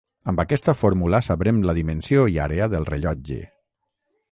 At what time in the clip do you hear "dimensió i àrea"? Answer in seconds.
1.79-2.71